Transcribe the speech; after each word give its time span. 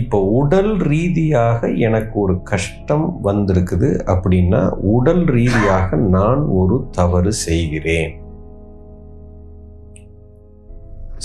இப்போ 0.00 0.18
உடல் 0.40 0.72
ரீதியாக 0.90 1.68
எனக்கு 1.86 2.14
ஒரு 2.24 2.34
கஷ்டம் 2.50 3.06
வந்திருக்குது 3.26 3.88
அப்படின்னா 4.12 4.62
உடல் 4.96 5.24
ரீதியாக 5.36 5.96
நான் 6.16 6.42
ஒரு 6.60 6.76
தவறு 6.98 7.32
செய்கிறேன். 7.46 8.12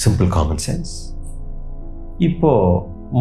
சிம்பிள் 0.04 0.30
காமன் 0.36 0.64
சென்ஸ் 0.66 0.94
இப்போ 2.28 2.52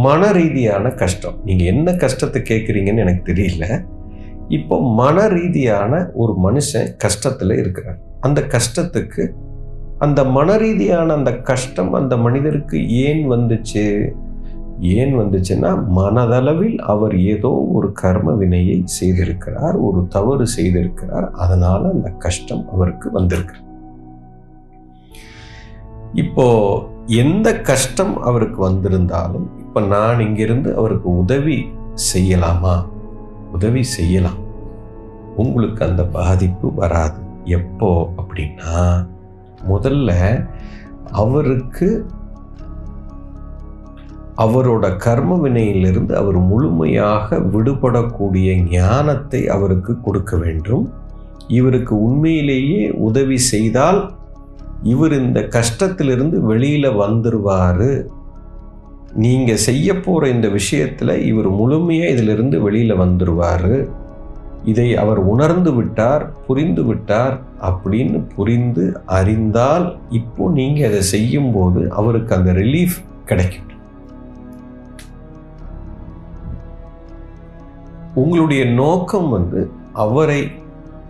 மன 0.05 0.23
ரீதியான 0.39 0.87
கஷ்டம். 1.03 1.37
நீங்கள் 1.49 1.71
என்ன 1.73 1.89
கஷ்டத்தை 2.05 2.41
கேட்குறீங்கன்னு 2.51 3.05
எனக்கு 3.05 3.23
தெரியல. 3.31 3.67
இப்போ 4.59 4.77
மன 5.01 5.27
ரீதியான 5.37 5.93
ஒரு 6.23 6.33
மனுஷன் 6.45 6.91
கஷ்டத்தில் 7.05 7.55
இருக்கிறார். 7.63 7.99
அந்த 8.27 8.41
கஷ்டத்துக்கு 8.55 9.23
அந்த 10.05 10.21
மன 10.37 10.57
ரீதியான 10.63 11.09
அந்த 11.19 11.33
கஷ்டம் 11.51 11.91
அந்த 11.99 12.15
மனிதருக்கு 12.25 12.79
ஏன் 13.07 13.23
வந்துச்சு? 13.33 13.85
ஏன் 14.83 15.19
வந்துச்சுன்னா 15.19 15.85
மனதளவில் 15.97 16.77
அவர் 16.77 17.19
ஏதோ 17.19 17.69
ஒரு 17.73 17.93
கர்ம 17.93 18.33
வினையை 18.33 18.85
செய்திருக்கிறார் 19.01 19.75
ஒரு 19.81 20.07
தவறு 20.09 20.47
செய்திருக்கிறார் 20.57 21.31
அதனால 21.31 21.91
அந்த 21.91 22.11
கஷ்டம் 22.11 22.65
அவருக்கு 22.73 23.11
வந்திருக்கு. 23.11 23.55
இப்போ 26.13 26.47
எந்த 27.07 27.61
கஷ்டம் 27.61 28.23
அவருக்கு 28.23 28.61
வந்திருந்தாலும் 28.61 29.51
இப்போ 29.59 29.81
நான் 29.81 30.21
இங்கிருந்து 30.21 30.77
அவருக்கு 30.77 31.17
உதவி 31.17 31.67
செய்யலாமா? 32.15 32.89
உதவி 33.53 33.83
செய்யலாம். 33.83 34.41
உங்களுக்கு 35.37 35.85
அந்த 35.85 36.05
பாதிப்பு 36.05 36.75
வராது. 36.75 37.21
எப்போ? 37.45 38.13
அப்படின்னா 38.17 39.07
முதல்ல 39.69 40.13
அவருக்கு 41.11 42.07
அவரோட 44.37 44.97
கர்ம 44.97 45.37
வினையிலிருந்து 45.37 46.15
அவர் 46.15 46.39
முழுமையாக 46.41 47.39
விடுபடக்கூடிய 47.39 48.63
ஞானத்தை 48.71 49.49
அவருக்கு 49.49 50.01
கொடுக்க 50.01 50.37
வேண்டும். 50.37 50.93
இவருக்கு 51.49 52.03
உண்மையிலேயே 52.03 52.91
உதவி 52.91 53.39
செய்தால் 53.39 54.15
இவர் 54.83 55.13
இந்த 55.13 55.41
கஷ்டத்திலிருந்து 55.41 56.41
வெளியில் 56.41 56.99
வந்துடுவார் 56.99 58.07
நீங்கள் 59.15 59.65
செய்ய 59.69 60.01
போகிற 60.01 60.29
இந்த 60.29 60.49
விஷயத்தில் 60.49 61.23
இவர் 61.25 61.49
முழுமையாக 61.49 62.13
இதிலிருந்து 62.13 62.61
வெளியில் 62.61 63.01
வந்துடுவார் 63.01 63.87
இதை 64.65 64.97
அவர் 64.97 65.19
உணர்ந்து 65.19 65.75
விட்டார் 65.75 66.33
புரிந்து 66.47 66.85
விட்டார் 66.85 67.37
அப்படின்னு 67.61 68.19
புரிந்து 68.35 69.03
அறிந்தால் 69.19 69.99
இப்போ 70.11 70.51
நீங்கள் 70.51 70.89
அதை 70.91 71.03
செய்யும் 71.03 71.53
போது 71.53 71.91
அவருக்கு 71.91 72.35
அந்த 72.35 72.53
ரிலீஃப் 72.53 72.99
கிடைக்கும். 73.25 73.72
உங்களுடைய 78.15 78.65
நோக்கம் 78.65 79.29
வந்து 79.29 79.71
அவரை 79.93 80.51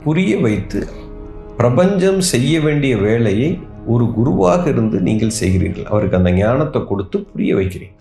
புரிய 0.04 0.38
வைத்து 0.38 0.88
பிரபஞ்சம் 1.56 2.20
செய்ய 2.20 2.60
வேண்டிய 2.60 2.96
வேலையை 2.96 3.58
ஒரு 3.86 4.04
குருவாக 4.12 4.68
இருந்து 4.68 5.00
நீங்கள் 5.00 5.38
செய்கிறீர்கள். 5.40 5.84
அவருக்கு 5.84 6.16
அந்த 6.16 6.30
ஞானத்தை 6.30 6.84
கொடுத்து 6.84 7.18
புரிய 7.22 7.56
வைக்கிறீங்க 7.56 7.98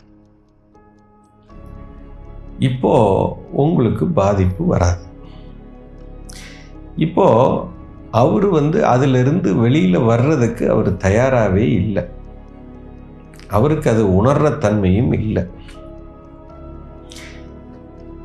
இப்போ 2.59 2.93
உங்களுக்கு 3.51 4.07
பாதிப்பு 4.07 4.65
வராது. 4.65 5.03
இப்போ 6.95 7.27
அவர் 8.11 8.47
வந்து 8.47 8.85
அதிலிருந்து 8.85 9.55
வெளியில் 9.55 9.99
வர்றதுக்கு 9.99 10.71
அவர் 10.71 10.97
தயாராகவே 10.97 11.71
இல்லை. 11.71 12.03
அவருக்கு 13.47 13.89
அது 13.89 14.23
உணர்ற 14.23 14.57
தன்மையும் 14.57 15.11
இல்லை. 15.11 15.49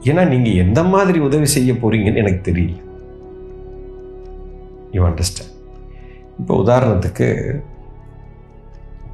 ஏன்னா 0.09 0.23
நீங்க 0.33 0.49
எந்த 0.65 0.81
மாதிரி 0.95 1.19
உதவி 1.29 1.47
செய்ய 1.57 1.73
போறீங்கன்னு 1.73 2.23
எனக்கு 2.23 2.43
தெரியல. 2.51 2.77
யூ 4.97 5.03
அண்டர்ஸ்டாண்ட் 5.07 5.55
இப்போ 6.41 6.55
உதாரணத்துக்கு 6.65 7.29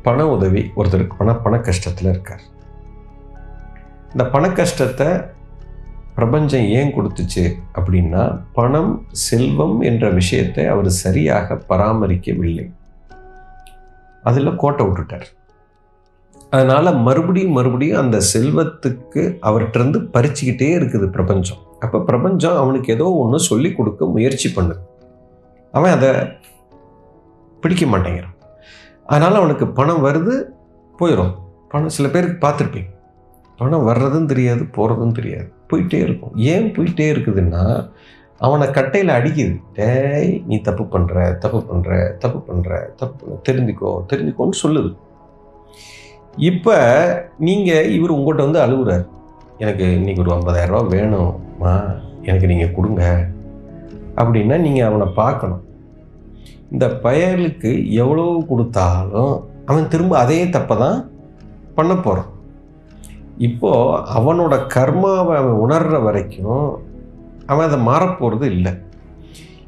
பண 0.06 0.28
உதவி 0.28 0.62
ஒருத்தருக்கு 0.76 1.18
பண 1.18 1.34
பண 1.44 1.56
கஷ்டத்தில் 1.68 2.10
இருக்கார். 2.12 2.42
இந்த 4.12 4.24
பண 4.34 4.44
கஷ்டத்தை 4.58 5.08
பிரபஞ்சம் 6.16 6.66
ஏன் 6.78 6.94
கொடுத்துச்சு 6.96 7.44
அப்படின்னா 7.78 8.22
பணம் 8.52 8.92
செல்வம் 9.26 9.76
என்ற 9.90 10.10
விஷயத்தை 10.20 10.64
அவர் 10.72 10.90
சரியாக 11.04 11.54
பராமரிக்கவில்லை. 11.68 12.66
அதில் 14.22 14.60
கோட்டை 14.62 14.86
விட்டுட்டார். 14.86 15.28
அதனால் 16.54 16.98
மறுபடியும் 17.06 17.56
மறுபடியும் 17.58 18.00
அந்த 18.02 18.16
செல்வத்துக்கு 18.32 19.22
அவர்கிட்டருந்து 19.48 19.98
பறிச்சுக்கிட்டே 20.14 20.68
இருக்குது 20.78 21.06
பிரபஞ்சம். 21.16 21.60
அப்போ 21.84 21.98
பிரபஞ்சம் 22.08 22.56
அவனுக்கு 22.62 22.88
ஏதோ 22.96 23.06
ஒன்று 23.22 23.38
சொல்லி 23.50 23.68
கொடுக்க 23.76 24.06
முயற்சி 24.16 24.48
பண்ணுது. 24.56 24.82
அவன் 25.74 25.94
அதை 25.96 26.10
பிடிக்க 27.62 27.84
மாட்டேங்கிறான். 27.92 28.36
அதனால் 29.12 29.38
அவனுக்கு 29.40 29.66
பணம் 29.78 30.04
வருது 30.06 30.34
போயிடும் 31.00 31.32
பணம் 31.72 31.94
சில 31.96 32.08
பேருக்கு 32.14 32.36
பார்த்துருப்பீங்க. 32.46 32.90
பணம் 33.60 33.86
வர்றதும் 33.88 34.30
தெரியாது 34.32 34.62
போகிறதும் 34.76 35.16
தெரியாது. 35.18 35.48
போயிட்டே 35.70 35.98
இருக்கும். 36.06 36.34
ஏன் 36.52 36.66
போயிட்டே 36.76 37.06
இருக்குதுன்னா 37.14 37.64
அவனை 38.46 38.66
கட்டையில் 38.76 39.16
அடிக்குது. 39.16 39.54
டேய் 39.78 40.30
நீ 40.48 40.56
தப்பு 40.68 40.84
பண்ணுற 40.94 41.16
தப்பு 41.44 41.60
பண்ணுற 41.68 41.90
தப்பு 42.22 42.38
பண்ணுற 42.48 42.80
தப்பு 43.00 43.40
தெரிஞ்சுக்கோ 43.48 43.90
தெரிஞ்சுக்கோன்னு 44.12 44.58
சொல்லுது. 44.64 44.90
இப்போ 46.36 46.76
நீங்கள் 47.38 47.90
இவர் 47.90 48.12
உங்கள்கிட்ட 48.12 48.48
வந்து 48.48 48.60
அழுகுறார் 48.60 49.06
எனக்கு 49.58 49.84
இன்றைக்கி 49.84 50.18
ஒரு 50.18 50.32
ஐம்பதாயிரரூபா 50.32 50.88
வேணுமா 50.88 50.88
வேணும்மா. 50.88 51.82
எனக்கு 52.22 52.46
நீங்கள் 52.46 52.72
கொடுங்க. 52.72 53.28
அப்படின்னா 54.16 54.58
நீங்கள் 54.58 54.84
அவனை 54.84 55.06
பார்க்கணும். 55.06 55.64
இந்த 56.70 56.86
பயலுக்கு 56.86 57.90
எவ்வளோ 57.90 58.44
கொடுத்தாலும் 58.48 59.44
அவன் 59.66 59.88
திரும்ப 59.88 60.18
அதே 60.18 60.44
தப்பை 60.44 60.78
தான் 60.78 61.10
பண்ண 61.74 61.94
போகிறான் 61.94 62.30
இப்போது 63.38 64.02
அவனோட 64.14 64.54
கர்மாவை 64.74 65.36
அவன் 65.36 65.60
உணர்கிற 65.66 66.02
வரைக்கும் 66.02 66.82
அவன் 67.46 67.66
அதை 67.66 67.78
மாறப்போகிறது 67.86 68.42
இல்லை. 68.42 68.72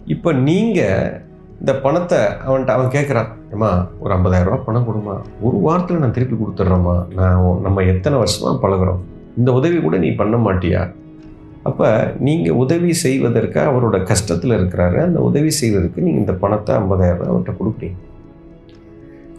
இப்போ 0.05 0.33
நீங்கள் 0.33 1.24
இந்த 1.65 1.75
பணத்தை 1.85 2.19
அவன்கிட்ட 2.47 2.73
அவன் 2.77 2.91
கேட்குறான் 2.95 3.29
ஏம்மா 3.53 3.69
ஒரு 4.01 4.11
ஐம்பதாயிரம் 4.15 4.49
ரூபா 4.49 4.65
பணம் 4.67 4.87
கொடுமா. 4.89 5.15
ஒரு 5.47 5.57
வாரத்தில் 5.67 6.03
நான் 6.03 6.13
திருப்பி 6.17 6.37
கொடுத்துட்றேம்மா. 6.41 6.97
நான் 7.19 7.45
நம்ம 7.67 7.85
எத்தனை 7.93 8.17
வருஷமாக 8.23 8.59
பழகுறோம். 8.65 8.99
இந்த 9.39 9.51
உதவி 9.59 9.77
கூட 9.85 9.99
நீ 10.03 10.09
பண்ண 10.19 10.39
மாட்டியா? 10.47 10.81
அப்போ 11.69 11.87
நீங்கள் 12.27 12.59
உதவி 12.65 12.91
செய்வதற்கு 13.05 13.61
அவரோட 13.71 14.01
கஷ்டத்தில் 14.11 14.57
இருக்கிறாரு. 14.59 14.99
அந்த 15.07 15.23
உதவி 15.29 15.53
செய்வதற்கு 15.61 16.05
நீங்கள் 16.07 16.23
இந்த 16.25 16.35
பணத்தை 16.43 16.75
ஐம்பதாயிரம் 16.81 17.19
ரூபா 17.21 17.31
அவர்கிட்ட 17.31 17.55
கொடுப்பீங்க. 17.61 17.97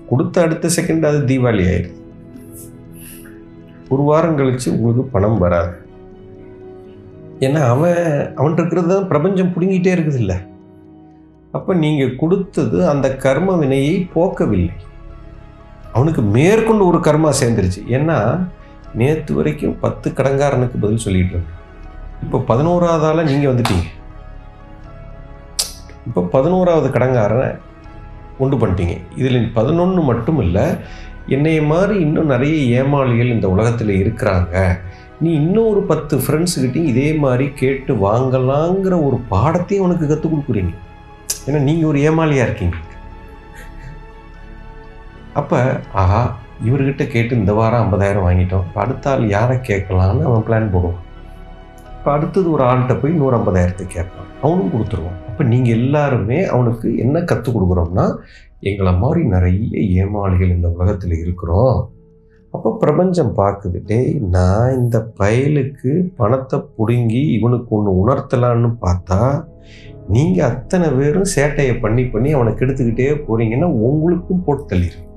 கொடுத்த 0.09 0.41
அடுத்த 0.45 0.73
செகண்ட் 0.77 1.07
அது 1.11 1.21
தீபாவளி 1.33 1.67
ஆயிடுது 1.73 1.93
ஒரு 3.93 4.03
வாரம் 4.09 4.37
கழிச்சு 4.41 4.67
உங்களுக்கு 4.75 5.05
பணம் 5.15 5.39
வராது. 5.45 5.71
ஏன்னா 7.45 7.61
அவன் 7.75 8.03
அவன்கிட்ட 8.39 8.61
இருக்கிறது 8.63 8.93
தான் 8.95 9.09
பிரபஞ்சம் 9.13 9.55
பிடுங்கிட்டே 9.55 9.95
இருக்குது 9.95 10.21
இல்லை 10.23 10.39
அப்போ 11.55 11.71
நீங்கள் 11.83 12.17
கொடுத்தது 12.21 12.77
அந்த 12.91 13.07
கர்ம 13.25 13.55
வினையை 13.61 13.95
போக்கவில்லை. 14.15 14.75
அவனுக்கு 15.95 16.21
மேற்கொண்டு 16.37 16.83
ஒரு 16.91 16.99
கர்மா 17.07 17.29
சேர்ந்துருச்சு. 17.41 17.81
ஏன்னா 17.97 18.17
நேற்று 19.01 19.31
வரைக்கும் 19.37 19.77
பத்து 19.83 20.07
கடங்காரனுக்கு 20.17 20.77
பதில் 20.83 21.03
சொல்லிட்டு 21.05 21.33
இருந்தேன். 21.35 21.61
இப்போ 22.25 22.37
பதினோராவது 22.49 23.05
ஆளாக 23.09 23.29
நீங்கள் 23.29 23.51
வந்துட்டீங்க. 23.51 23.87
இப்போ 26.07 26.21
பதினோராவது 26.35 26.87
கடங்காரனை 26.95 27.49
உண்டு 28.43 28.55
பண்ணிட்டீங்க. 28.61 28.95
இதில் 29.19 29.49
பதினொன்று 29.57 30.01
மட்டும் 30.09 30.39
இல்லை 30.45 30.65
என்னைய 31.35 31.59
மாதிரி 31.71 31.95
இன்னும் 32.05 32.31
நிறைய 32.33 32.55
ஏமாளிகள் 32.79 33.33
இந்த 33.35 33.47
உலகத்தில் 33.53 33.93
இருக்கிறாங்க. 34.01 34.55
நீ 35.23 35.29
இன்னொரு 35.41 35.81
பத்து 35.91 36.15
ஃப்ரெண்ட்ஸுக்கிட்டையும் 36.23 36.91
இதே 36.93 37.09
மாதிரி 37.23 37.45
கேட்டு 37.61 37.93
வாங்கலாங்கிற 38.07 38.95
ஒரு 39.07 39.17
பாடத்தையும் 39.31 39.85
உனக்கு 39.85 40.05
கற்றுக் 40.09 40.33
கொடுக்குறீங்க 40.33 40.73
ஏன்னா 41.47 41.59
நீங்கள் 41.67 41.89
ஒரு 41.91 41.99
ஏமாளியாக 42.09 42.47
இருக்கீங்க? 42.47 42.77
அப்போ 45.39 45.57
ஆஹா 46.01 46.21
இவர்கிட்ட 46.67 47.03
கேட்டு 47.13 47.33
இந்த 47.41 47.53
வாரம் 47.59 47.81
ஐம்பதாயிரம் 47.83 48.25
வாங்கிட்டோம். 48.27 48.65
இப்போ 48.67 48.79
அடுத்த 48.83 49.09
ஆள் 49.13 49.23
யாரை 49.35 49.57
கேட்கலான்னு 49.69 50.27
அவன் 50.29 50.45
பிளான் 50.47 50.73
போடுவான். 50.75 51.01
இப்போ 51.97 52.09
அடுத்தது 52.17 52.47
ஒரு 52.55 52.63
ஆள்கிட்ட 52.69 52.95
போய் 53.01 53.19
நூறு 53.21 53.35
ஐம்பதாயிரத்தை 53.39 53.85
கேட்பான். 53.95 54.29
அவனும் 54.43 54.71
கொடுத்துருவான். 54.73 55.19
அப்போ 55.29 55.43
நீங்கள் 55.51 55.75
எல்லாருமே 55.79 56.39
அவனுக்கு 56.53 56.87
என்ன 57.05 57.23
கற்றுக் 57.31 57.55
கொடுக்குறோம்னா 57.55 58.05
எங்களை 58.69 58.93
மாதிரி 59.01 59.21
நிறைய 59.33 59.81
ஏமாளிகள் 60.03 60.53
இந்த 60.55 60.67
உலகத்தில் 60.75 61.15
இருக்கிறோம். 61.23 61.77
அப்போ 62.53 62.69
பிரபஞ்சம் 62.83 63.31
பார்க்குது 63.39 63.79
டேய் 63.89 64.13
நான் 64.35 64.75
இந்த 64.81 64.97
பயலுக்கு 65.19 65.91
பணத்தை 66.19 66.57
பிடுங்கி 66.77 67.23
இவனுக்கு 67.37 67.69
ஒன்று 67.77 67.93
உணர்த்தலான்னு 68.01 68.69
பார்த்தா 68.85 69.19
நீங்கள் 70.13 70.49
அத்தனை 70.49 70.89
பேரும் 70.89 71.31
சேட்டையை 71.35 71.79
பண்ணி 71.79 72.03
பண்ணி 72.03 72.31
அவனை 72.33 72.53
கெடுத்துக்கிட்டே 72.53 73.07
போகிறீங்கன்னா 73.27 73.69
உங்களுக்கும் 73.87 74.43
போட்டு 74.43 74.75
தள்ளிடும் 74.75 75.07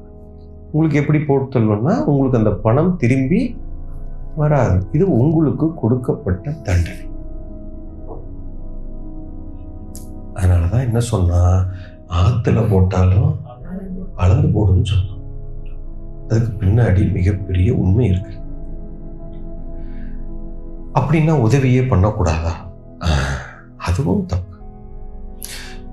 உங்களுக்கு 0.71 1.01
எப்படி 1.01 1.21
போட்டு 1.25 1.47
தள்ளுன்னா 1.55 2.05
உங்களுக்கு 2.05 2.39
அந்த 2.39 2.51
பணம் 2.51 2.97
திரும்பி 2.97 3.57
வராது. 4.37 4.87
இது 4.93 5.05
உங்களுக்கு 5.19 5.75
கொடுக்கப்பட்ட 5.75 6.51
தண்டனை. 6.51 7.05
அதனாலதான் 10.35 10.87
என்ன 10.87 11.01
சொன்னால் 11.01 11.65
ஆற்றுல 12.19 12.71
போட்டாலும் 12.71 13.31
அளந்து 14.15 14.49
போடுன்னு 14.49 14.85
சொன்னான் 14.85 15.17
அதுக்கு 16.29 16.53
பின்னாடி 16.61 17.13
மிகப்பெரிய 17.13 17.75
உண்மை 17.75 18.07
இருக்கு. 18.07 18.35
அப்படின்னா 21.01 21.35
உதவியே 21.47 21.81
பண்ணக்கூடாதா? 21.81 22.55
அதுவும் 23.77 24.27
தப்பு. 24.27 24.58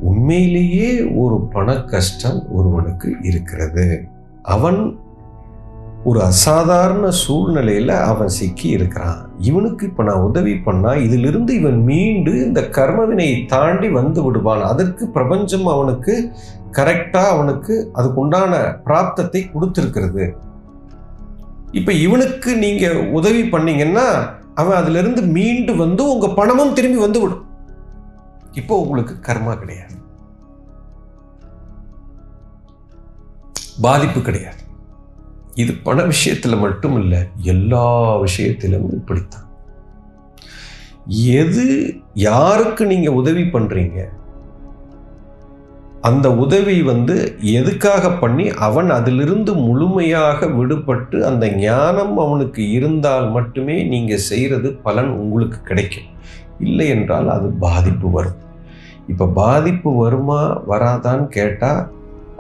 உண்மையிலேயே 0.02 1.04
ஒரு 1.04 1.40
பண 1.40 1.84
கஷ்டம் 1.84 2.52
ஒருவனுக்கு 2.52 3.16
இருக்கிறது. 3.22 4.08
அவன் 4.42 5.00
ஒரு 6.04 6.22
அசாதாரண 6.22 7.12
சூழ்நிலையில் 7.12 7.90
அவன் 7.90 8.28
சிக்கி 8.28 8.68
இருக்கிறான். 8.68 9.30
இவனுக்கு 9.40 9.88
இப்போ 9.88 10.04
நான் 10.04 10.22
உதவி 10.22 10.54
பண்ணால் 10.54 11.04
இதிலிருந்து 11.04 11.60
இவன் 11.60 11.84
மீண்டு 11.84 12.32
இந்த 12.46 12.62
கர்மவினையை 12.62 13.46
தாண்டி 13.46 13.90
வந்து 13.90 14.24
விடுவான். 14.24 14.62
அதற்கு 14.62 15.08
பிரபஞ்சம் 15.08 15.66
அவனுக்கு 15.66 16.32
கரெக்டாக 16.72 17.34
அவனுக்கு 17.34 17.92
அதுக்குண்டான 17.96 18.54
பிராப்தத்தை 18.86 19.42
கொடுத்துருக்கிறது. 19.54 20.36
இப்போ 21.72 21.94
இவனுக்கு 21.94 22.56
நீங்கள் 22.56 23.10
உதவி 23.12 23.44
பண்ணீங்கன்னா 23.44 24.08
அவன் 24.54 24.78
அதிலிருந்து 24.78 25.22
மீண்டு 25.22 25.76
வந்து 25.76 26.12
உங்கள் 26.12 26.34
பணமும் 26.34 26.74
திரும்பி 26.74 26.98
வந்து 26.98 27.20
விடும். 27.20 27.46
இப்போ 28.56 28.82
உங்களுக்கு 28.82 29.16
கர்மா 29.22 29.54
கிடையாது. 29.60 29.96
பாதிப்பு 33.82 34.22
கிடையாது. 34.22 34.62
இது 35.54 35.74
பண 35.74 36.04
விஷயத்தில் 36.04 36.58
மட்டும் 36.58 36.96
இல்லை 37.02 37.20
எல்லா 37.54 37.88
விஷயத்திலும் 38.18 38.92
இப்படித்தான். 38.92 39.48
எது 41.42 41.66
யாருக்கு 42.14 42.86
நீங்க 42.86 43.12
உதவி 43.12 43.44
பண்றீங்க? 43.44 44.00
அந்த 46.02 46.28
உதவி 46.36 46.82
வந்து 46.82 47.16
எதுக்காக 47.40 48.12
பண்ணி 48.12 48.48
அவன் 48.50 48.90
அதிலிருந்து 48.90 49.54
முழுமையாக 49.54 50.46
விடுபட்டு 50.46 51.22
அந்த 51.22 51.46
ஞானம் 51.50 52.18
அவனுக்கு 52.18 52.72
இருந்தால் 52.72 53.32
மட்டுமே 53.32 53.84
நீங்கள் 53.84 54.26
செய்கிறது 54.32 54.74
பலன் 54.74 55.10
உங்களுக்கு 55.10 55.62
கிடைக்கும். 55.62 56.10
இல்லை 56.60 56.88
என்றால் 56.88 57.30
அது 57.30 57.48
பாதிப்பு 57.50 58.10
வரும். 58.10 58.44
இப்போ 59.12 59.26
பாதிப்பு 59.42 59.90
வருமா 60.04 60.40
வராதான்னு 60.72 61.28
கேட்டால் 61.38 61.84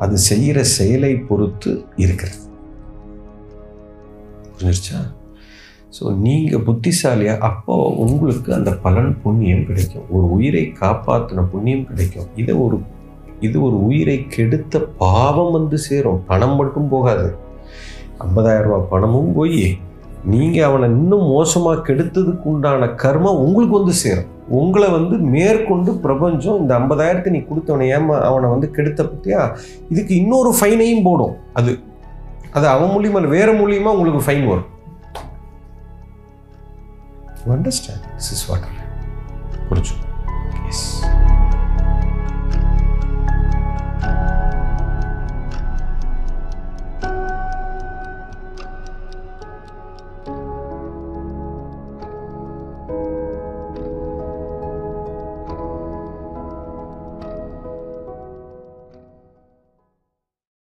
அது 0.04 0.16
செய்கிற 0.30 0.58
செயலை 0.78 1.12
பொறுத்து 1.28 1.72
இருக்கிறது. 2.04 2.40
புரிஞ்சிருச்சா? 4.56 5.00
ஸோ 5.96 6.04
நீங்கள் 6.26 6.64
புத்திசாலியாக 6.68 7.46
அப்போ 7.50 7.76
உங்களுக்கு 8.04 8.50
அந்த 8.58 8.72
பலன் 8.86 9.12
புண்ணியம் 9.24 9.66
கிடைக்கும். 9.68 10.08
ஒரு 10.16 10.26
உயிரை 10.38 10.64
காப்பாற்றின 10.82 11.46
புண்ணியம் 11.54 11.88
கிடைக்கும். 11.90 12.30
இதை 12.42 12.56
ஒரு 12.66 12.78
இது 13.46 13.58
ஒரு 13.68 13.78
உயிரை 13.88 14.18
கெடுத்த 14.36 14.80
பாவம் 15.04 15.52
வந்து 15.58 15.78
சேரும். 15.88 16.20
பணம் 16.30 16.56
மட்டும் 16.60 16.92
போகாது. 16.94 17.28
ஐம்பதாயிரம் 18.26 18.70
ரூபாய் 18.70 18.92
பணமும் 18.94 19.34
போய் 19.38 19.64
நீங்கள் 20.34 20.68
அவனை 20.68 20.88
இன்னும் 20.98 21.26
மோசமாக 21.36 21.84
கெடுத்ததுக்கு 21.88 22.46
உண்டான 22.54 22.88
கர்மம் 23.04 23.42
உங்களுக்கு 23.46 23.76
வந்து 23.80 23.96
சேரும். 24.04 24.30
உங்களை 24.48 24.90
வந்து 24.90 25.18
மேற்கொண்டு 25.18 25.94
பிரபஞ்சம் 25.94 26.60
இந்த 26.60 26.80
ஐம்பதாயிரத்தை 26.80 27.30
நீ 27.30 27.40
கொடுத்தவனை 27.40 27.88
ஏமா 27.98 28.22
அவனை 28.22 28.50
வந்து 28.50 28.72
கெடுத்த 28.72 29.04
பற்றியா 29.04 29.58
இதுக்கு 29.90 30.16
இன்னொரு 30.16 30.56
ஃபைனையும் 30.62 31.04
போடும். 31.04 31.36
அது 31.54 31.80
அது 32.52 32.68
அவன் 32.68 32.90
மூலியமா 32.90 33.16
இல்லை 33.16 33.32
வேறு 33.38 33.54
மூலியமா 33.54 33.94
உங்களுக்கு 33.96 34.32
ஃபைன் 34.32 34.48
வரும். 34.48 34.70
அண்டர்ஸ்டாண்ட் 37.56 38.06
திஸ் 38.16 38.32
இஸ் 38.32 38.50
வாட் 38.50 38.68
புரிஞ்சு 39.70 39.94